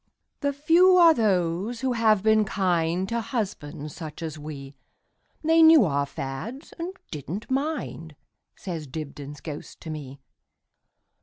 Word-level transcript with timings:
The 0.39 0.51
few 0.51 0.97
are 0.97 1.13
those 1.13 1.81
who 1.81 1.91
have 1.93 2.23
been 2.23 2.43
kindTo 2.43 3.21
husbands 3.21 3.95
such 3.95 4.23
as 4.23 4.39
we; 4.39 4.73
They 5.43 5.61
knew 5.61 5.85
our 5.85 6.07
fads, 6.07 6.73
and 6.79 6.95
did 7.11 7.29
n't 7.29 7.51
mind,"Says 7.51 8.87
Dibdin's 8.87 9.41
ghost 9.41 9.79
to 9.81 9.91
me. 9.91 10.19